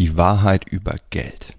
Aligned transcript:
Die 0.00 0.16
Wahrheit 0.16 0.66
über 0.66 0.96
Geld. 1.10 1.58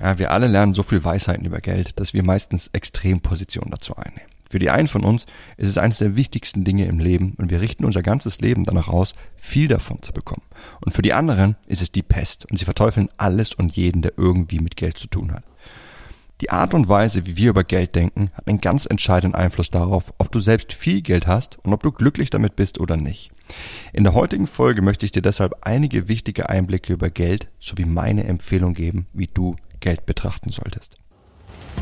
Ja, 0.00 0.18
wir 0.18 0.30
alle 0.30 0.46
lernen 0.46 0.72
so 0.72 0.82
viel 0.82 1.04
Weisheiten 1.04 1.44
über 1.44 1.60
Geld, 1.60 2.00
dass 2.00 2.14
wir 2.14 2.22
meistens 2.22 2.68
Extrempositionen 2.68 3.70
dazu 3.70 3.94
einnehmen. 3.94 4.30
Für 4.48 4.58
die 4.58 4.70
einen 4.70 4.88
von 4.88 5.04
uns 5.04 5.26
ist 5.58 5.68
es 5.68 5.76
eines 5.76 5.98
der 5.98 6.16
wichtigsten 6.16 6.64
Dinge 6.64 6.86
im 6.86 6.98
Leben 6.98 7.34
und 7.36 7.50
wir 7.50 7.60
richten 7.60 7.84
unser 7.84 8.00
ganzes 8.00 8.40
Leben 8.40 8.64
danach 8.64 8.88
aus, 8.88 9.12
viel 9.36 9.68
davon 9.68 10.00
zu 10.00 10.14
bekommen. 10.14 10.46
Und 10.80 10.94
für 10.94 11.02
die 11.02 11.12
anderen 11.12 11.56
ist 11.66 11.82
es 11.82 11.92
die 11.92 12.02
Pest 12.02 12.50
und 12.50 12.56
sie 12.56 12.64
verteufeln 12.64 13.10
alles 13.18 13.52
und 13.52 13.76
jeden, 13.76 14.00
der 14.00 14.14
irgendwie 14.16 14.60
mit 14.60 14.78
Geld 14.78 14.96
zu 14.96 15.06
tun 15.06 15.34
hat. 15.34 15.44
Die 16.40 16.50
Art 16.50 16.72
und 16.72 16.88
Weise, 16.88 17.26
wie 17.26 17.36
wir 17.36 17.50
über 17.50 17.64
Geld 17.64 17.96
denken, 17.96 18.30
hat 18.34 18.46
einen 18.46 18.60
ganz 18.60 18.86
entscheidenden 18.86 19.34
Einfluss 19.34 19.70
darauf, 19.70 20.14
ob 20.18 20.30
du 20.30 20.38
selbst 20.38 20.72
viel 20.72 21.02
Geld 21.02 21.26
hast 21.26 21.58
und 21.64 21.72
ob 21.72 21.82
du 21.82 21.90
glücklich 21.90 22.30
damit 22.30 22.54
bist 22.54 22.78
oder 22.78 22.96
nicht. 22.96 23.32
In 23.92 24.04
der 24.04 24.14
heutigen 24.14 24.46
Folge 24.46 24.80
möchte 24.80 25.04
ich 25.04 25.10
dir 25.10 25.22
deshalb 25.22 25.54
einige 25.62 26.06
wichtige 26.06 26.48
Einblicke 26.48 26.92
über 26.92 27.10
Geld 27.10 27.48
sowie 27.58 27.86
meine 27.86 28.24
Empfehlung 28.24 28.74
geben, 28.74 29.06
wie 29.12 29.26
du 29.26 29.56
Geld 29.80 30.06
betrachten 30.06 30.50
solltest. 30.50 30.94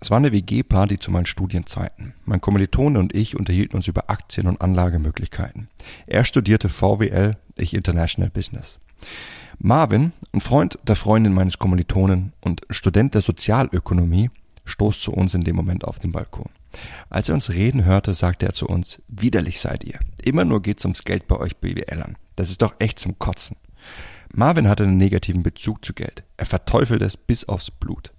Es 0.00 0.10
war 0.10 0.18
eine 0.18 0.32
WG-Party 0.32 0.98
zu 0.98 1.10
meinen 1.10 1.26
Studienzeiten. 1.26 2.14
Mein 2.26 2.40
Kommilitone 2.40 2.98
und 2.98 3.14
ich 3.14 3.36
unterhielten 3.36 3.76
uns 3.76 3.88
über 3.88 4.10
Aktien 4.10 4.46
und 4.46 4.60
Anlagemöglichkeiten. 4.60 5.68
Er 6.06 6.24
studierte 6.24 6.68
VWL, 6.68 7.36
ich 7.56 7.74
International 7.74 8.30
Business. 8.30 8.78
Marvin, 9.58 10.12
ein 10.32 10.40
Freund 10.40 10.78
der 10.86 10.96
Freundin 10.96 11.32
meines 11.32 11.58
Kommilitonen 11.58 12.34
und 12.42 12.60
Student 12.68 13.14
der 13.14 13.22
Sozialökonomie, 13.22 14.30
stoßt 14.66 15.00
zu 15.00 15.12
uns 15.12 15.32
in 15.32 15.42
dem 15.42 15.56
Moment 15.56 15.84
auf 15.84 15.98
den 15.98 16.12
Balkon. 16.12 16.50
Als 17.08 17.30
er 17.30 17.34
uns 17.34 17.50
reden 17.50 17.84
hörte, 17.84 18.12
sagte 18.12 18.44
er 18.44 18.52
zu 18.52 18.66
uns, 18.66 19.00
widerlich 19.08 19.60
seid 19.60 19.84
ihr. 19.84 19.98
Immer 20.22 20.44
nur 20.44 20.60
geht's 20.60 20.84
ums 20.84 21.04
Geld 21.04 21.26
bei 21.26 21.36
euch 21.36 21.56
BWLern. 21.56 22.18
Das 22.34 22.50
ist 22.50 22.60
doch 22.60 22.74
echt 22.80 22.98
zum 22.98 23.18
Kotzen. 23.18 23.56
Marvin 24.34 24.68
hatte 24.68 24.82
einen 24.82 24.98
negativen 24.98 25.42
Bezug 25.42 25.82
zu 25.84 25.94
Geld. 25.94 26.22
Er 26.36 26.44
verteufelt 26.44 27.00
es 27.00 27.16
bis 27.16 27.44
aufs 27.44 27.70
Blut. 27.70 28.12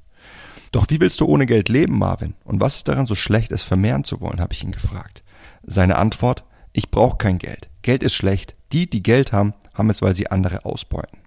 Doch 0.71 0.85
wie 0.89 0.99
willst 0.99 1.19
du 1.19 1.25
ohne 1.25 1.45
Geld 1.45 1.69
leben, 1.69 1.97
Marvin? 1.97 2.35
Und 2.43 2.59
was 2.59 2.77
ist 2.77 2.87
daran 2.87 3.05
so 3.05 3.15
schlecht, 3.15 3.51
es 3.51 3.63
vermehren 3.63 4.03
zu 4.03 4.21
wollen, 4.21 4.39
habe 4.39 4.53
ich 4.53 4.63
ihn 4.63 4.71
gefragt. 4.71 5.23
Seine 5.63 5.97
Antwort, 5.97 6.43
ich 6.73 6.91
brauche 6.91 7.17
kein 7.17 7.37
Geld. 7.37 7.69
Geld 7.81 8.03
ist 8.03 8.15
schlecht. 8.15 8.55
Die, 8.71 8.89
die 8.89 9.03
Geld 9.03 9.31
haben, 9.31 9.53
haben 9.73 9.89
es, 9.89 10.01
weil 10.01 10.15
sie 10.15 10.29
andere 10.29 10.65
ausbeuten. 10.65 11.19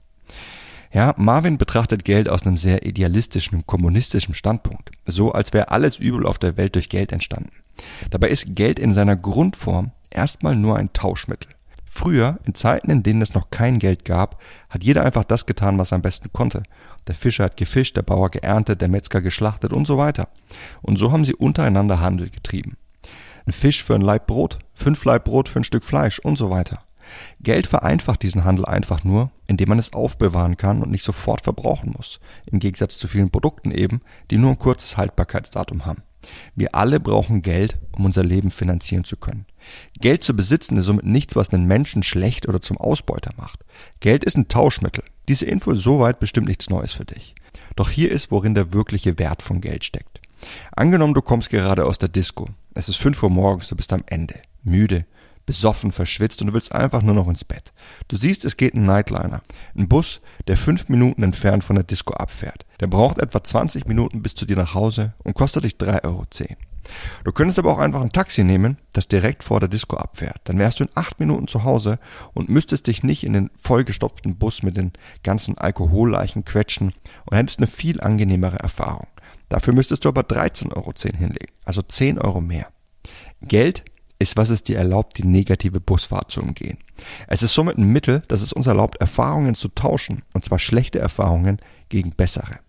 Ja, 0.92 1.14
Marvin 1.16 1.56
betrachtet 1.56 2.04
Geld 2.04 2.28
aus 2.28 2.42
einem 2.42 2.56
sehr 2.56 2.84
idealistischen, 2.84 3.64
kommunistischen 3.64 4.34
Standpunkt. 4.34 4.90
So, 5.06 5.32
als 5.32 5.52
wäre 5.52 5.70
alles 5.70 5.98
Übel 5.98 6.26
auf 6.26 6.38
der 6.38 6.56
Welt 6.56 6.74
durch 6.74 6.88
Geld 6.88 7.12
entstanden. 7.12 7.52
Dabei 8.10 8.28
ist 8.28 8.56
Geld 8.56 8.78
in 8.78 8.92
seiner 8.92 9.16
Grundform 9.16 9.92
erstmal 10.10 10.56
nur 10.56 10.76
ein 10.76 10.92
Tauschmittel. 10.92 11.50
Früher, 11.92 12.38
in 12.44 12.54
Zeiten, 12.54 12.88
in 12.88 13.02
denen 13.02 13.20
es 13.20 13.34
noch 13.34 13.50
kein 13.50 13.80
Geld 13.80 14.04
gab, 14.04 14.40
hat 14.68 14.84
jeder 14.84 15.04
einfach 15.04 15.24
das 15.24 15.44
getan, 15.44 15.76
was 15.76 15.90
er 15.90 15.96
am 15.96 16.02
besten 16.02 16.32
konnte. 16.32 16.62
Der 17.08 17.16
Fischer 17.16 17.42
hat 17.42 17.56
gefischt, 17.56 17.96
der 17.96 18.02
Bauer 18.02 18.30
geerntet, 18.30 18.80
der 18.80 18.88
Metzger 18.88 19.20
geschlachtet 19.20 19.72
und 19.72 19.88
so 19.88 19.98
weiter. 19.98 20.28
Und 20.82 21.00
so 21.00 21.10
haben 21.10 21.24
sie 21.24 21.34
untereinander 21.34 21.98
Handel 21.98 22.30
getrieben. 22.30 22.76
Ein 23.44 23.52
Fisch 23.52 23.82
für 23.82 23.96
ein 23.96 24.02
Laib 24.02 24.28
Brot, 24.28 24.60
fünf 24.72 25.04
Laib 25.04 25.24
Brot 25.24 25.48
für 25.48 25.58
ein 25.58 25.64
Stück 25.64 25.84
Fleisch 25.84 26.20
und 26.20 26.38
so 26.38 26.48
weiter. 26.48 26.78
Geld 27.40 27.66
vereinfacht 27.66 28.22
diesen 28.22 28.44
Handel 28.44 28.66
einfach 28.66 29.02
nur, 29.02 29.32
indem 29.48 29.70
man 29.70 29.80
es 29.80 29.92
aufbewahren 29.92 30.56
kann 30.56 30.82
und 30.82 30.92
nicht 30.92 31.04
sofort 31.04 31.42
verbrauchen 31.42 31.92
muss, 31.96 32.20
im 32.46 32.60
Gegensatz 32.60 32.98
zu 32.98 33.08
vielen 33.08 33.32
Produkten 33.32 33.72
eben, 33.72 34.00
die 34.30 34.38
nur 34.38 34.50
ein 34.50 34.58
kurzes 34.60 34.96
Haltbarkeitsdatum 34.96 35.86
haben. 35.86 36.04
Wir 36.54 36.74
alle 36.74 37.00
brauchen 37.00 37.42
Geld, 37.42 37.78
um 37.92 38.04
unser 38.04 38.22
Leben 38.22 38.50
finanzieren 38.50 39.04
zu 39.04 39.16
können. 39.16 39.46
Geld 40.00 40.24
zu 40.24 40.34
besitzen 40.34 40.76
ist 40.76 40.86
somit 40.86 41.04
nichts, 41.04 41.36
was 41.36 41.50
einen 41.50 41.66
Menschen 41.66 42.02
schlecht 42.02 42.48
oder 42.48 42.60
zum 42.60 42.78
Ausbeuter 42.78 43.32
macht. 43.36 43.64
Geld 44.00 44.24
ist 44.24 44.36
ein 44.36 44.48
Tauschmittel. 44.48 45.04
Diese 45.28 45.46
Info 45.46 45.72
ist 45.72 45.82
soweit 45.82 46.20
bestimmt 46.20 46.48
nichts 46.48 46.70
Neues 46.70 46.92
für 46.92 47.04
dich. 47.04 47.34
Doch 47.76 47.90
hier 47.90 48.10
ist, 48.10 48.30
worin 48.30 48.54
der 48.54 48.72
wirkliche 48.72 49.18
Wert 49.18 49.42
von 49.42 49.60
Geld 49.60 49.84
steckt. 49.84 50.20
Angenommen, 50.72 51.14
du 51.14 51.22
kommst 51.22 51.50
gerade 51.50 51.84
aus 51.84 51.98
der 51.98 52.08
Disco. 52.08 52.48
Es 52.74 52.88
ist 52.88 52.96
fünf 52.96 53.22
Uhr 53.22 53.30
morgens, 53.30 53.68
du 53.68 53.76
bist 53.76 53.92
am 53.92 54.02
Ende, 54.06 54.34
müde, 54.62 55.04
besoffen, 55.50 55.90
verschwitzt 55.90 56.40
und 56.40 56.46
du 56.46 56.52
willst 56.52 56.70
einfach 56.70 57.02
nur 57.02 57.16
noch 57.16 57.26
ins 57.26 57.42
Bett. 57.42 57.72
Du 58.06 58.16
siehst, 58.16 58.44
es 58.44 58.56
geht 58.56 58.74
ein 58.74 58.86
Nightliner. 58.86 59.42
Ein 59.76 59.88
Bus, 59.88 60.20
der 60.46 60.56
fünf 60.56 60.88
Minuten 60.88 61.24
entfernt 61.24 61.64
von 61.64 61.74
der 61.74 61.82
Disco 61.82 62.14
abfährt. 62.14 62.66
Der 62.78 62.86
braucht 62.86 63.18
etwa 63.18 63.42
20 63.42 63.88
Minuten 63.88 64.22
bis 64.22 64.36
zu 64.36 64.46
dir 64.46 64.54
nach 64.54 64.74
Hause 64.74 65.14
und 65.24 65.34
kostet 65.34 65.64
dich 65.64 65.72
3,10 65.72 66.04
Euro. 66.04 66.24
Du 67.24 67.32
könntest 67.32 67.58
aber 67.58 67.72
auch 67.72 67.80
einfach 67.80 68.00
ein 68.00 68.12
Taxi 68.12 68.44
nehmen, 68.44 68.78
das 68.92 69.08
direkt 69.08 69.42
vor 69.42 69.58
der 69.58 69.68
Disco 69.68 69.96
abfährt. 69.96 70.40
Dann 70.44 70.56
wärst 70.56 70.78
du 70.78 70.84
in 70.84 70.90
acht 70.94 71.18
Minuten 71.18 71.48
zu 71.48 71.64
Hause 71.64 71.98
und 72.32 72.48
müsstest 72.48 72.86
dich 72.86 73.02
nicht 73.02 73.24
in 73.24 73.32
den 73.32 73.50
vollgestopften 73.56 74.36
Bus 74.36 74.62
mit 74.62 74.76
den 74.76 74.92
ganzen 75.24 75.58
Alkoholleichen 75.58 76.44
quetschen 76.44 76.94
und 77.26 77.36
hättest 77.36 77.58
eine 77.58 77.66
viel 77.66 78.00
angenehmere 78.00 78.60
Erfahrung. 78.60 79.08
Dafür 79.48 79.74
müsstest 79.74 80.04
du 80.04 80.10
aber 80.10 80.20
13,10 80.20 80.76
Euro 80.76 80.92
hinlegen, 80.94 81.52
also 81.64 81.82
10 81.82 82.20
Euro 82.20 82.40
mehr. 82.40 82.68
Geld 83.42 83.84
ist, 84.20 84.36
was 84.36 84.50
es 84.50 84.62
dir 84.62 84.78
erlaubt, 84.78 85.18
die 85.18 85.26
negative 85.26 85.80
Busfahrt 85.80 86.30
zu 86.30 86.42
umgehen. 86.42 86.78
Es 87.26 87.42
ist 87.42 87.54
somit 87.54 87.78
ein 87.78 87.90
Mittel, 87.90 88.22
das 88.28 88.42
es 88.42 88.52
uns 88.52 88.66
erlaubt, 88.66 89.00
Erfahrungen 89.00 89.54
zu 89.54 89.68
tauschen, 89.68 90.22
und 90.32 90.44
zwar 90.44 90.58
schlechte 90.58 91.00
Erfahrungen 91.00 91.58
gegen 91.88 92.12
bessere. 92.12 92.60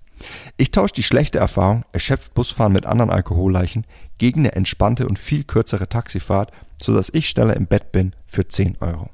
Ich 0.57 0.71
tausche 0.71 0.93
die 0.93 1.03
schlechte 1.03 1.39
Erfahrung, 1.39 1.83
erschöpft 1.91 2.33
Busfahren 2.33 2.73
mit 2.73 2.85
anderen 2.85 3.11
Alkoholleichen, 3.11 3.85
gegen 4.17 4.41
eine 4.41 4.53
entspannte 4.53 5.07
und 5.07 5.19
viel 5.19 5.43
kürzere 5.43 5.89
Taxifahrt, 5.89 6.51
sodass 6.81 7.09
ich 7.13 7.27
schneller 7.27 7.55
im 7.55 7.67
Bett 7.67 7.91
bin 7.91 8.15
für 8.27 8.47
10 8.47 8.77
Euro. 8.79 9.09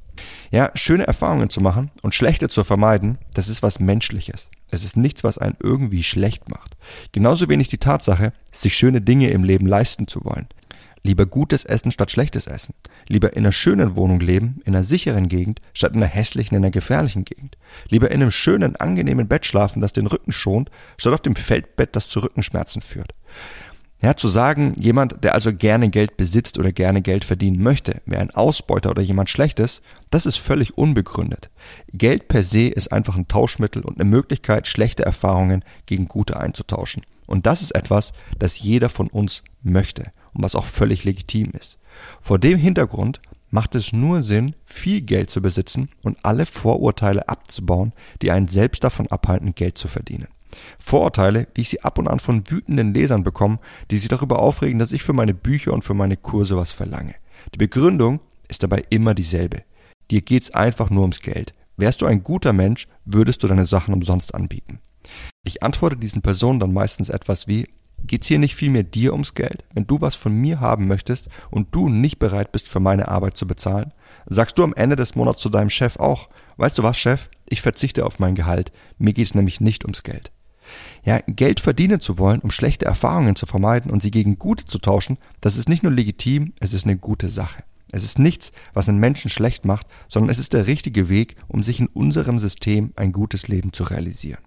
Ja, 0.51 0.71
schöne 0.75 1.07
Erfahrungen 1.07 1.49
zu 1.49 1.61
machen 1.61 1.91
und 2.01 2.15
schlechte 2.15 2.49
zu 2.49 2.63
vermeiden, 2.63 3.17
das 3.33 3.49
ist 3.49 3.63
was 3.63 3.79
Menschliches. 3.79 4.49
Es 4.69 4.83
ist 4.83 4.97
nichts, 4.97 5.23
was 5.23 5.37
einen 5.37 5.57
irgendwie 5.61 6.03
schlecht 6.03 6.49
macht. 6.49 6.75
Genauso 7.11 7.49
wenig 7.49 7.69
die 7.69 7.77
Tatsache, 7.77 8.33
sich 8.51 8.75
schöne 8.75 9.01
Dinge 9.01 9.29
im 9.29 9.43
Leben 9.43 9.65
leisten 9.65 10.07
zu 10.07 10.23
wollen. 10.25 10.47
Lieber 11.07 11.25
gutes 11.25 11.63
Essen 11.63 11.91
statt 11.91 12.11
schlechtes 12.11 12.47
Essen. 12.47 12.73
Lieber 13.07 13.31
in 13.31 13.39
einer 13.39 13.53
schönen 13.53 13.95
Wohnung 13.95 14.19
leben, 14.19 14.59
in 14.65 14.75
einer 14.75 14.83
sicheren 14.83 15.29
Gegend, 15.29 15.61
statt 15.73 15.93
in 15.93 16.03
einer 16.03 16.11
hässlichen, 16.11 16.57
in 16.57 16.65
einer 16.65 16.71
gefährlichen 16.71 17.23
Gegend. 17.23 17.57
Lieber 17.87 18.11
in 18.11 18.21
einem 18.21 18.29
schönen, 18.29 18.75
angenehmen 18.75 19.29
Bett 19.29 19.45
schlafen, 19.45 19.79
das 19.79 19.93
den 19.93 20.07
Rücken 20.07 20.33
schont, 20.33 20.69
statt 20.97 21.13
auf 21.13 21.21
dem 21.21 21.37
Feldbett, 21.37 21.95
das 21.95 22.09
zu 22.09 22.19
Rückenschmerzen 22.19 22.81
führt. 22.81 23.15
Ja, 24.01 24.17
zu 24.17 24.27
sagen, 24.27 24.75
jemand, 24.77 25.23
der 25.23 25.33
also 25.33 25.53
gerne 25.53 25.89
Geld 25.89 26.17
besitzt 26.17 26.59
oder 26.59 26.73
gerne 26.73 27.01
Geld 27.01 27.23
verdienen 27.23 27.63
möchte, 27.63 28.01
wäre 28.05 28.21
ein 28.21 28.31
Ausbeuter 28.31 28.89
oder 28.89 29.01
jemand 29.01 29.29
Schlechtes, 29.29 29.81
das 30.09 30.25
ist 30.25 30.35
völlig 30.35 30.77
unbegründet. 30.77 31.49
Geld 31.93 32.27
per 32.27 32.43
se 32.43 32.67
ist 32.67 32.91
einfach 32.91 33.15
ein 33.15 33.29
Tauschmittel 33.29 33.81
und 33.81 33.97
eine 33.97 34.09
Möglichkeit, 34.09 34.67
schlechte 34.67 35.05
Erfahrungen 35.05 35.63
gegen 35.85 36.09
gute 36.09 36.37
einzutauschen. 36.37 37.01
Und 37.27 37.45
das 37.45 37.61
ist 37.61 37.71
etwas, 37.75 38.11
das 38.37 38.59
jeder 38.59 38.89
von 38.89 39.07
uns 39.07 39.43
möchte 39.63 40.11
und 40.33 40.43
was 40.43 40.55
auch 40.55 40.65
völlig 40.65 41.03
legitim 41.03 41.51
ist. 41.51 41.79
Vor 42.21 42.39
dem 42.39 42.57
Hintergrund 42.57 43.21
macht 43.49 43.75
es 43.75 43.93
nur 43.93 44.21
Sinn, 44.21 44.55
viel 44.65 45.01
Geld 45.01 45.29
zu 45.29 45.41
besitzen 45.41 45.89
und 46.01 46.17
alle 46.23 46.45
Vorurteile 46.45 47.27
abzubauen, 47.29 47.93
die 48.21 48.31
einen 48.31 48.47
selbst 48.47 48.83
davon 48.83 49.07
abhalten, 49.07 49.55
Geld 49.55 49.77
zu 49.77 49.87
verdienen. 49.87 50.27
Vorurteile, 50.79 51.47
wie 51.53 51.61
ich 51.61 51.69
sie 51.69 51.81
ab 51.81 51.97
und 51.97 52.07
an 52.07 52.19
von 52.19 52.49
wütenden 52.49 52.93
Lesern 52.93 53.23
bekomme, 53.23 53.59
die 53.91 53.97
sich 53.97 54.09
darüber 54.09 54.39
aufregen, 54.39 54.79
dass 54.79 54.91
ich 54.91 55.03
für 55.03 55.13
meine 55.13 55.33
Bücher 55.33 55.73
und 55.73 55.83
für 55.83 55.93
meine 55.93 56.17
Kurse 56.17 56.57
was 56.57 56.71
verlange. 56.71 57.15
Die 57.53 57.57
Begründung 57.57 58.19
ist 58.47 58.63
dabei 58.63 58.83
immer 58.89 59.13
dieselbe. 59.13 59.63
Dir 60.09 60.21
geht's 60.21 60.51
einfach 60.51 60.89
nur 60.89 61.01
ums 61.01 61.21
Geld. 61.21 61.53
Wärst 61.75 62.01
du 62.01 62.05
ein 62.05 62.23
guter 62.23 62.53
Mensch, 62.53 62.87
würdest 63.05 63.43
du 63.43 63.47
deine 63.47 63.65
Sachen 63.65 63.93
umsonst 63.93 64.33
anbieten. 64.33 64.79
Ich 65.43 65.63
antworte 65.63 65.97
diesen 65.97 66.21
Personen 66.21 66.59
dann 66.59 66.73
meistens 66.73 67.09
etwas 67.09 67.47
wie, 67.47 67.67
Geht's 68.03 68.27
hier 68.27 68.39
nicht 68.39 68.55
vielmehr 68.55 68.83
dir 68.83 69.11
ums 69.13 69.33
Geld? 69.33 69.65
Wenn 69.73 69.87
du 69.87 69.99
was 69.99 70.15
von 70.15 70.33
mir 70.33 70.59
haben 70.59 70.87
möchtest 70.87 71.29
und 71.49 71.73
du 71.73 71.89
nicht 71.89 72.19
bereit 72.19 72.51
bist, 72.51 72.67
für 72.67 72.79
meine 72.79 73.07
Arbeit 73.07 73.35
zu 73.37 73.47
bezahlen, 73.47 73.93
sagst 74.27 74.57
du 74.57 74.63
am 74.63 74.73
Ende 74.73 74.95
des 74.95 75.15
Monats 75.15 75.41
zu 75.41 75.49
deinem 75.49 75.69
Chef 75.69 75.97
auch, 75.97 76.29
weißt 76.57 76.77
du 76.77 76.83
was, 76.83 76.97
Chef, 76.97 77.29
ich 77.49 77.61
verzichte 77.61 78.05
auf 78.05 78.19
mein 78.19 78.35
Gehalt, 78.35 78.71
mir 78.97 79.13
geht's 79.13 79.35
nämlich 79.35 79.61
nicht 79.61 79.83
ums 79.83 80.03
Geld. 80.03 80.31
Ja, 81.03 81.19
Geld 81.27 81.59
verdienen 81.59 81.99
zu 81.99 82.17
wollen, 82.17 82.41
um 82.41 82.51
schlechte 82.51 82.85
Erfahrungen 82.85 83.35
zu 83.35 83.45
vermeiden 83.45 83.91
und 83.91 84.01
sie 84.01 84.11
gegen 84.11 84.37
gute 84.37 84.65
zu 84.65 84.79
tauschen, 84.79 85.17
das 85.41 85.57
ist 85.57 85.69
nicht 85.69 85.83
nur 85.83 85.91
legitim, 85.91 86.53
es 86.59 86.73
ist 86.73 86.85
eine 86.85 86.97
gute 86.97 87.29
Sache. 87.29 87.63
Es 87.91 88.03
ist 88.03 88.19
nichts, 88.19 88.51
was 88.73 88.89
einen 88.89 88.99
Menschen 88.99 89.29
schlecht 89.29 89.63
macht, 89.63 89.87
sondern 90.09 90.29
es 90.29 90.39
ist 90.39 90.53
der 90.53 90.67
richtige 90.67 91.07
Weg, 91.07 91.37
um 91.47 91.63
sich 91.63 91.79
in 91.79 91.87
unserem 91.87 92.37
System 92.37 92.91
ein 92.97 93.13
gutes 93.13 93.47
Leben 93.47 93.71
zu 93.71 93.83
realisieren. 93.85 94.41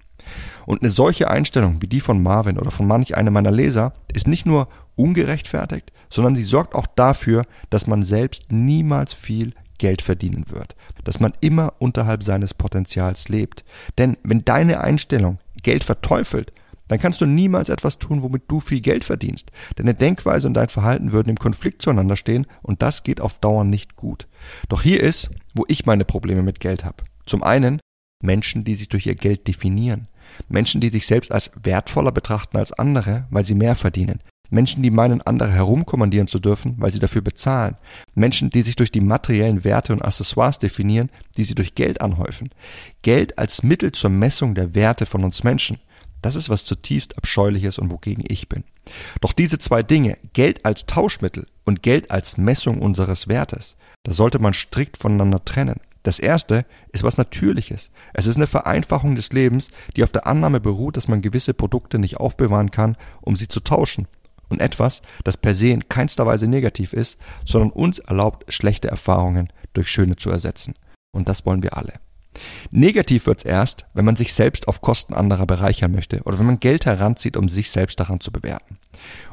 Und 0.66 0.82
eine 0.82 0.90
solche 0.90 1.30
Einstellung 1.30 1.82
wie 1.82 1.86
die 1.86 2.00
von 2.00 2.22
Marvin 2.22 2.58
oder 2.58 2.70
von 2.70 2.86
manch 2.86 3.16
einem 3.16 3.32
meiner 3.32 3.50
Leser 3.50 3.92
ist 4.12 4.28
nicht 4.28 4.46
nur 4.46 4.68
ungerechtfertigt, 4.96 5.92
sondern 6.10 6.36
sie 6.36 6.42
sorgt 6.42 6.74
auch 6.74 6.86
dafür, 6.86 7.44
dass 7.70 7.86
man 7.86 8.02
selbst 8.02 8.52
niemals 8.52 9.14
viel 9.14 9.54
Geld 9.78 10.02
verdienen 10.02 10.44
wird, 10.48 10.76
dass 11.04 11.20
man 11.20 11.32
immer 11.40 11.72
unterhalb 11.78 12.22
seines 12.22 12.52
Potenzials 12.52 13.28
lebt. 13.28 13.64
Denn 13.98 14.18
wenn 14.22 14.44
deine 14.44 14.80
Einstellung 14.80 15.38
Geld 15.62 15.84
verteufelt, 15.84 16.52
dann 16.90 16.98
kannst 16.98 17.20
du 17.20 17.26
niemals 17.26 17.68
etwas 17.68 17.98
tun, 17.98 18.20
womit 18.22 18.42
du 18.48 18.58
viel 18.58 18.80
Geld 18.80 19.04
verdienst. 19.04 19.52
Deine 19.76 19.94
Denkweise 19.94 20.48
und 20.48 20.54
dein 20.54 20.68
Verhalten 20.68 21.12
würden 21.12 21.28
im 21.28 21.38
Konflikt 21.38 21.82
zueinander 21.82 22.16
stehen 22.16 22.46
und 22.62 22.82
das 22.82 23.04
geht 23.04 23.20
auf 23.20 23.38
Dauer 23.38 23.64
nicht 23.64 23.94
gut. 23.94 24.26
Doch 24.68 24.82
hier 24.82 25.00
ist, 25.00 25.30
wo 25.54 25.64
ich 25.68 25.86
meine 25.86 26.04
Probleme 26.04 26.42
mit 26.42 26.58
Geld 26.58 26.84
habe. 26.84 27.04
Zum 27.26 27.44
einen 27.44 27.80
Menschen, 28.22 28.64
die 28.64 28.74
sich 28.74 28.88
durch 28.88 29.06
ihr 29.06 29.14
Geld 29.14 29.46
definieren. 29.46 30.08
Menschen, 30.48 30.80
die 30.80 30.90
sich 30.90 31.06
selbst 31.06 31.32
als 31.32 31.50
wertvoller 31.62 32.12
betrachten 32.12 32.56
als 32.56 32.72
andere, 32.72 33.26
weil 33.30 33.44
sie 33.44 33.54
mehr 33.54 33.76
verdienen. 33.76 34.20
Menschen, 34.50 34.82
die 34.82 34.90
meinen, 34.90 35.22
andere 35.22 35.52
herumkommandieren 35.52 36.26
zu 36.26 36.40
dürfen, 36.40 36.74
weil 36.78 36.90
sie 36.90 36.98
dafür 36.98 37.22
bezahlen. 37.22 37.76
Menschen, 38.14 38.50
die 38.50 38.62
sich 38.62 38.76
durch 38.76 38.90
die 38.90 39.00
materiellen 39.00 39.64
Werte 39.64 39.92
und 39.92 40.02
Accessoires 40.02 40.58
definieren, 40.58 41.10
die 41.36 41.44
sie 41.44 41.54
durch 41.54 41.76
Geld 41.76 42.00
anhäufen. 42.00 42.50
Geld 43.02 43.38
als 43.38 43.62
Mittel 43.62 43.92
zur 43.92 44.10
Messung 44.10 44.54
der 44.56 44.74
Werte 44.74 45.06
von 45.06 45.24
uns 45.24 45.44
Menschen. 45.44 45.78
Das 46.20 46.34
ist 46.34 46.50
was 46.50 46.64
zutiefst 46.64 47.16
Abscheuliches 47.16 47.78
und 47.78 47.90
wogegen 47.90 48.24
ich 48.28 48.48
bin. 48.48 48.64
Doch 49.20 49.32
diese 49.32 49.58
zwei 49.58 49.82
Dinge, 49.82 50.18
Geld 50.32 50.66
als 50.66 50.86
Tauschmittel 50.86 51.46
und 51.64 51.82
Geld 51.82 52.10
als 52.10 52.36
Messung 52.36 52.82
unseres 52.82 53.28
Wertes, 53.28 53.76
das 54.02 54.16
sollte 54.16 54.38
man 54.38 54.52
strikt 54.52 54.96
voneinander 54.96 55.44
trennen. 55.44 55.80
Das 56.02 56.18
erste 56.18 56.64
ist 56.92 57.04
was 57.04 57.18
Natürliches. 57.18 57.90
Es 58.14 58.26
ist 58.26 58.36
eine 58.36 58.46
Vereinfachung 58.46 59.14
des 59.14 59.32
Lebens, 59.32 59.70
die 59.96 60.02
auf 60.02 60.12
der 60.12 60.26
Annahme 60.26 60.60
beruht, 60.60 60.96
dass 60.96 61.08
man 61.08 61.20
gewisse 61.20 61.52
Produkte 61.52 61.98
nicht 61.98 62.16
aufbewahren 62.16 62.70
kann, 62.70 62.96
um 63.20 63.36
sie 63.36 63.48
zu 63.48 63.60
tauschen. 63.60 64.08
Und 64.48 64.60
etwas, 64.60 65.02
das 65.22 65.36
per 65.36 65.54
se 65.54 65.68
in 65.68 65.88
keinster 65.88 66.26
Weise 66.26 66.48
negativ 66.48 66.92
ist, 66.92 67.18
sondern 67.44 67.70
uns 67.70 67.98
erlaubt, 68.00 68.52
schlechte 68.52 68.88
Erfahrungen 68.88 69.52
durch 69.74 69.88
schöne 69.88 70.16
zu 70.16 70.30
ersetzen. 70.30 70.74
Und 71.12 71.28
das 71.28 71.46
wollen 71.46 71.62
wir 71.62 71.76
alle. 71.76 71.94
Negativ 72.70 73.26
wird's 73.26 73.44
erst, 73.44 73.86
wenn 73.94 74.04
man 74.04 74.16
sich 74.16 74.32
selbst 74.32 74.68
auf 74.68 74.80
Kosten 74.80 75.14
anderer 75.14 75.46
bereichern 75.46 75.92
möchte 75.92 76.22
oder 76.22 76.38
wenn 76.38 76.46
man 76.46 76.60
Geld 76.60 76.86
heranzieht, 76.86 77.36
um 77.36 77.48
sich 77.48 77.70
selbst 77.70 78.00
daran 78.00 78.20
zu 78.20 78.32
bewerten. 78.32 78.78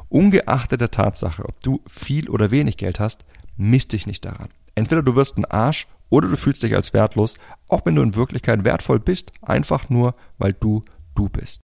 Ungeachtet 0.08 0.80
der 0.80 0.90
Tatsache, 0.90 1.44
ob 1.44 1.60
du 1.60 1.80
viel 1.86 2.28
oder 2.28 2.50
wenig 2.50 2.76
Geld 2.76 3.00
hast, 3.00 3.24
misst 3.56 3.92
dich 3.92 4.06
nicht 4.06 4.24
daran. 4.24 4.48
Entweder 4.74 5.02
du 5.02 5.16
wirst 5.16 5.36
ein 5.36 5.44
Arsch 5.44 5.86
oder 6.10 6.28
du 6.28 6.36
fühlst 6.36 6.62
dich 6.62 6.74
als 6.74 6.92
wertlos, 6.92 7.34
auch 7.68 7.84
wenn 7.84 7.94
du 7.94 8.02
in 8.02 8.14
Wirklichkeit 8.14 8.64
wertvoll 8.64 9.00
bist, 9.00 9.32
einfach 9.42 9.90
nur, 9.90 10.14
weil 10.38 10.52
du 10.52 10.84
du 11.14 11.28
bist. 11.28 11.60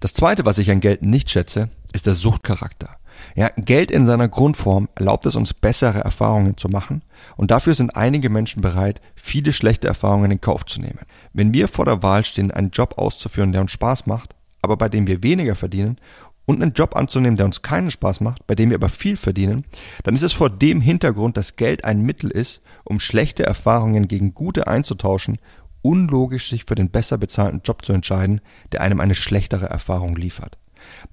Das 0.00 0.12
zweite, 0.12 0.46
was 0.46 0.58
ich 0.58 0.70
an 0.70 0.80
Geld 0.80 1.02
nicht 1.02 1.30
schätze, 1.30 1.70
ist 1.92 2.06
der 2.06 2.14
Suchtcharakter. 2.14 2.96
Ja, 3.34 3.50
Geld 3.56 3.90
in 3.90 4.06
seiner 4.06 4.28
Grundform 4.28 4.88
erlaubt 4.94 5.26
es 5.26 5.34
uns 5.34 5.52
bessere 5.52 5.98
Erfahrungen 5.98 6.56
zu 6.56 6.68
machen 6.68 7.02
und 7.36 7.50
dafür 7.50 7.74
sind 7.74 7.96
einige 7.96 8.30
Menschen 8.30 8.62
bereit, 8.62 9.00
viele 9.16 9.52
schlechte 9.52 9.88
Erfahrungen 9.88 10.30
in 10.30 10.40
Kauf 10.40 10.64
zu 10.66 10.80
nehmen. 10.80 11.00
Wenn 11.32 11.52
wir 11.52 11.66
vor 11.66 11.84
der 11.84 12.02
Wahl 12.04 12.24
stehen, 12.24 12.52
einen 12.52 12.70
Job 12.70 12.94
auszuführen, 12.96 13.50
der 13.50 13.60
uns 13.60 13.72
Spaß 13.72 14.06
macht, 14.06 14.36
aber 14.62 14.76
bei 14.76 14.88
dem 14.88 15.06
wir 15.06 15.22
weniger 15.22 15.56
verdienen 15.56 15.98
und 16.48 16.62
einen 16.62 16.72
Job 16.72 16.96
anzunehmen, 16.96 17.36
der 17.36 17.44
uns 17.44 17.60
keinen 17.60 17.90
Spaß 17.90 18.22
macht, 18.22 18.46
bei 18.46 18.54
dem 18.54 18.70
wir 18.70 18.76
aber 18.76 18.88
viel 18.88 19.18
verdienen, 19.18 19.66
dann 20.02 20.14
ist 20.14 20.22
es 20.22 20.32
vor 20.32 20.48
dem 20.48 20.80
Hintergrund, 20.80 21.36
dass 21.36 21.56
Geld 21.56 21.84
ein 21.84 22.00
Mittel 22.00 22.30
ist, 22.30 22.62
um 22.84 23.00
schlechte 23.00 23.44
Erfahrungen 23.44 24.08
gegen 24.08 24.32
gute 24.32 24.66
einzutauschen, 24.66 25.36
unlogisch 25.82 26.48
sich 26.48 26.64
für 26.64 26.74
den 26.74 26.88
besser 26.88 27.18
bezahlten 27.18 27.60
Job 27.62 27.84
zu 27.84 27.92
entscheiden, 27.92 28.40
der 28.72 28.80
einem 28.80 28.98
eine 28.98 29.14
schlechtere 29.14 29.66
Erfahrung 29.66 30.16
liefert. 30.16 30.56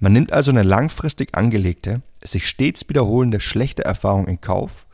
Man 0.00 0.14
nimmt 0.14 0.32
also 0.32 0.50
eine 0.50 0.62
langfristig 0.62 1.36
angelegte, 1.36 2.00
sich 2.24 2.48
stets 2.48 2.88
wiederholende 2.88 3.40
schlechte 3.40 3.84
Erfahrung 3.84 4.28
in 4.28 4.40
Kauf, 4.40 4.86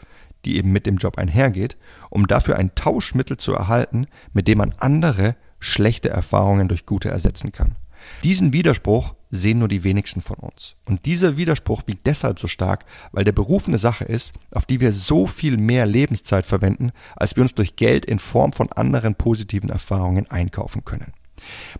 die 0.44 0.56
eben 0.56 0.73
mit 0.73 0.87
dem 0.87 0.97
Job 0.97 1.19
einhergeht, 1.19 1.77
um 2.11 2.27
dafür 2.27 2.56
ein 2.56 2.75
Tauschmittel 2.75 3.37
zu 3.37 3.55
erhalten, 3.55 4.09
mit 4.33 4.49
dem 4.49 4.59
man 4.59 4.75
andere 4.81 5.37
schlechte 5.61 6.11
Erfahrungen 6.11 6.67
durch 6.67 6.85
gute 6.85 7.11
ersetzen 7.11 7.53
kann. 7.53 7.77
Diesen 8.25 8.53
Widerspruch 8.53 9.15
sehen 9.32 9.58
nur 9.58 9.69
die 9.69 9.82
wenigsten 9.82 10.20
von 10.20 10.37
uns. 10.37 10.76
Und 10.84 11.06
dieser 11.06 11.37
Widerspruch 11.37 11.82
wiegt 11.87 12.06
deshalb 12.06 12.38
so 12.38 12.46
stark, 12.46 12.84
weil 13.11 13.25
der 13.25 13.32
Beruf 13.32 13.67
eine 13.67 13.79
Sache 13.79 14.05
ist, 14.05 14.34
auf 14.52 14.67
die 14.67 14.81
wir 14.81 14.93
so 14.93 15.26
viel 15.26 15.56
mehr 15.56 15.87
Lebenszeit 15.87 16.46
verwenden, 16.46 16.93
als 17.17 17.34
wir 17.34 17.43
uns 17.43 17.55
durch 17.55 17.75
Geld 17.75 18.05
in 18.05 18.19
Form 18.19 18.52
von 18.52 18.70
anderen 18.73 19.14
positiven 19.14 19.70
Erfahrungen 19.70 20.31
einkaufen 20.31 20.84
können. 20.84 21.12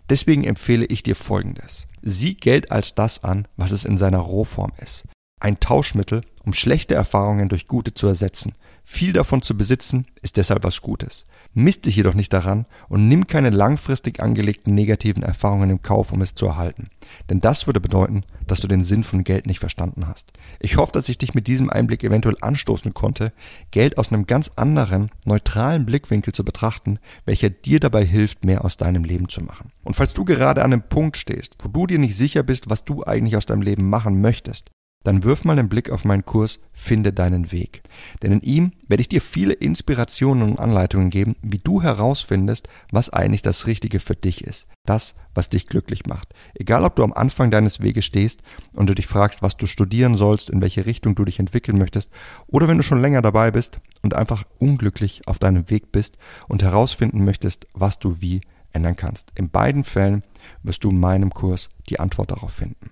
Deswegen 0.09 0.43
empfehle 0.43 0.85
ich 0.85 1.03
dir 1.03 1.15
Folgendes. 1.15 1.87
Sieh 2.01 2.33
Geld 2.33 2.71
als 2.71 2.95
das 2.95 3.23
an, 3.23 3.47
was 3.55 3.71
es 3.71 3.85
in 3.85 3.97
seiner 3.97 4.17
Rohform 4.17 4.73
ist. 4.81 5.05
Ein 5.39 5.59
Tauschmittel, 5.59 6.21
um 6.43 6.53
schlechte 6.53 6.95
Erfahrungen 6.95 7.49
durch 7.49 7.67
gute 7.67 7.93
zu 7.93 8.07
ersetzen. 8.07 8.53
Viel 8.85 9.13
davon 9.13 9.41
zu 9.41 9.55
besitzen, 9.55 10.05
ist 10.21 10.35
deshalb 10.35 10.63
was 10.63 10.81
Gutes. 10.81 11.25
Misst 11.53 11.85
dich 11.85 11.95
jedoch 11.95 12.15
nicht 12.15 12.33
daran 12.33 12.65
und 12.89 13.07
nimm 13.07 13.27
keine 13.27 13.49
langfristig 13.49 14.21
angelegten 14.21 14.75
negativen 14.75 15.23
Erfahrungen 15.23 15.69
im 15.69 15.81
Kauf, 15.81 16.11
um 16.11 16.21
es 16.21 16.35
zu 16.35 16.47
erhalten. 16.47 16.89
Denn 17.29 17.39
das 17.39 17.65
würde 17.65 17.79
bedeuten, 17.79 18.23
dass 18.45 18.59
du 18.59 18.67
den 18.67 18.83
Sinn 18.83 19.03
von 19.03 19.23
Geld 19.23 19.45
nicht 19.45 19.59
verstanden 19.59 20.07
hast. 20.07 20.33
Ich 20.59 20.77
hoffe, 20.77 20.91
dass 20.91 21.09
ich 21.09 21.17
dich 21.17 21.33
mit 21.33 21.47
diesem 21.47 21.69
Einblick 21.69 22.03
eventuell 22.03 22.35
anstoßen 22.41 22.93
konnte, 22.93 23.31
Geld 23.71 23.97
aus 23.97 24.11
einem 24.11 24.27
ganz 24.27 24.51
anderen, 24.57 25.11
neutralen 25.25 25.85
Blickwinkel 25.85 26.33
zu 26.33 26.43
betrachten, 26.43 26.99
welcher 27.25 27.49
dir 27.49 27.79
dabei 27.79 28.03
hilft, 28.03 28.43
mehr 28.43 28.65
aus 28.65 28.77
deinem 28.77 29.05
Leben 29.05 29.29
zu 29.29 29.41
machen. 29.41 29.71
Und 29.83 29.95
falls 29.95 30.13
du 30.13 30.25
gerade 30.25 30.61
an 30.61 30.73
einem 30.73 30.83
Punkt 30.83 31.17
stehst, 31.17 31.55
wo 31.63 31.69
du 31.69 31.87
dir 31.87 31.99
nicht 31.99 32.17
sicher 32.17 32.43
bist, 32.43 32.69
was 32.69 32.83
du 32.83 33.03
eigentlich 33.05 33.37
aus 33.37 33.45
deinem 33.45 33.61
Leben 33.61 33.89
machen 33.89 34.19
möchtest, 34.19 34.71
dann 35.03 35.23
wirf 35.23 35.45
mal 35.45 35.57
einen 35.57 35.69
Blick 35.69 35.89
auf 35.89 36.05
meinen 36.05 36.25
Kurs 36.25 36.59
Finde 36.71 37.13
deinen 37.13 37.51
Weg. 37.51 37.83
Denn 38.21 38.31
in 38.31 38.41
ihm 38.41 38.71
werde 38.87 39.01
ich 39.01 39.09
dir 39.09 39.21
viele 39.21 39.53
Inspirationen 39.53 40.43
und 40.43 40.59
Anleitungen 40.59 41.09
geben, 41.09 41.35
wie 41.41 41.59
du 41.59 41.81
herausfindest, 41.81 42.67
was 42.91 43.09
eigentlich 43.09 43.41
das 43.41 43.67
Richtige 43.67 43.99
für 43.99 44.15
dich 44.15 44.43
ist. 44.43 44.67
Das, 44.85 45.15
was 45.33 45.49
dich 45.49 45.67
glücklich 45.67 46.05
macht. 46.05 46.33
Egal, 46.55 46.83
ob 46.83 46.95
du 46.95 47.03
am 47.03 47.13
Anfang 47.13 47.51
deines 47.51 47.81
Weges 47.81 48.05
stehst 48.05 48.41
und 48.73 48.87
du 48.87 48.95
dich 48.95 49.07
fragst, 49.07 49.41
was 49.41 49.57
du 49.57 49.67
studieren 49.67 50.15
sollst, 50.15 50.49
in 50.49 50.61
welche 50.61 50.85
Richtung 50.85 51.15
du 51.15 51.25
dich 51.25 51.39
entwickeln 51.39 51.77
möchtest, 51.77 52.09
oder 52.47 52.67
wenn 52.67 52.77
du 52.77 52.83
schon 52.83 53.01
länger 53.01 53.21
dabei 53.21 53.51
bist 53.51 53.79
und 54.01 54.15
einfach 54.15 54.43
unglücklich 54.59 55.27
auf 55.27 55.39
deinem 55.39 55.69
Weg 55.69 55.91
bist 55.91 56.17
und 56.47 56.63
herausfinden 56.63 57.23
möchtest, 57.23 57.67
was 57.73 57.99
du 57.99 58.19
wie 58.19 58.41
ändern 58.73 58.95
kannst. 58.95 59.31
In 59.35 59.49
beiden 59.49 59.83
Fällen 59.83 60.23
wirst 60.63 60.83
du 60.83 60.89
in 60.89 60.99
meinem 60.99 61.31
Kurs 61.31 61.69
die 61.89 61.99
Antwort 61.99 62.31
darauf 62.31 62.53
finden. 62.53 62.89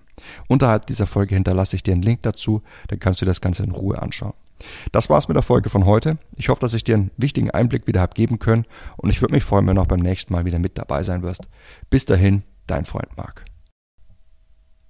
Unterhalb 0.47 0.85
dieser 0.85 1.07
Folge 1.07 1.35
hinterlasse 1.35 1.75
ich 1.75 1.83
dir 1.83 1.93
einen 1.93 2.01
Link 2.01 2.23
dazu, 2.23 2.61
dann 2.87 2.99
kannst 2.99 3.21
du 3.21 3.25
das 3.25 3.41
Ganze 3.41 3.63
in 3.63 3.71
Ruhe 3.71 4.01
anschauen. 4.01 4.33
Das 4.91 5.09
war's 5.09 5.27
mit 5.27 5.35
der 5.35 5.41
Folge 5.41 5.69
von 5.69 5.85
heute. 5.85 6.17
Ich 6.37 6.49
hoffe, 6.49 6.61
dass 6.61 6.73
ich 6.73 6.83
dir 6.83 6.95
einen 6.95 7.11
wichtigen 7.17 7.51
Einblick 7.51 7.87
wieder 7.87 8.01
habe 8.01 8.13
geben 8.13 8.39
können 8.39 8.65
und 8.97 9.09
ich 9.09 9.21
würde 9.21 9.33
mich 9.33 9.43
freuen, 9.43 9.67
wenn 9.67 9.75
du 9.75 9.81
auch 9.81 9.87
beim 9.87 9.99
nächsten 9.99 10.33
Mal 10.33 10.45
wieder 10.45 10.59
mit 10.59 10.77
dabei 10.77 11.03
sein 11.03 11.23
wirst. 11.23 11.47
Bis 11.89 12.05
dahin, 12.05 12.43
dein 12.67 12.85
Freund 12.85 13.17
Marc. 13.17 13.45